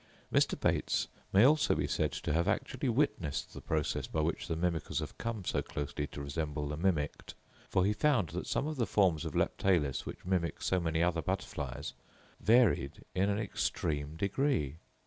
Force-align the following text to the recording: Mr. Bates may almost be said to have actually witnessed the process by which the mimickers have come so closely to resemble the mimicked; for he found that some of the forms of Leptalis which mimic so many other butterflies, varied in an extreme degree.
Mr. 0.33 0.59
Bates 0.59 1.07
may 1.31 1.43
almost 1.43 1.77
be 1.77 1.85
said 1.85 2.11
to 2.11 2.33
have 2.33 2.47
actually 2.47 2.89
witnessed 2.89 3.53
the 3.53 3.61
process 3.61 4.07
by 4.07 4.19
which 4.19 4.47
the 4.47 4.55
mimickers 4.55 4.97
have 4.97 5.15
come 5.19 5.45
so 5.45 5.61
closely 5.61 6.07
to 6.07 6.23
resemble 6.23 6.67
the 6.67 6.75
mimicked; 6.75 7.35
for 7.69 7.85
he 7.85 7.93
found 7.93 8.29
that 8.29 8.47
some 8.47 8.65
of 8.65 8.77
the 8.77 8.87
forms 8.87 9.25
of 9.25 9.35
Leptalis 9.35 10.03
which 10.07 10.25
mimic 10.25 10.59
so 10.63 10.79
many 10.79 11.03
other 11.03 11.21
butterflies, 11.21 11.93
varied 12.39 13.03
in 13.13 13.29
an 13.29 13.37
extreme 13.37 14.15
degree. 14.15 14.77